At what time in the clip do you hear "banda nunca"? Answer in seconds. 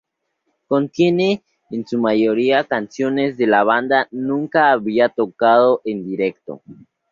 3.63-4.71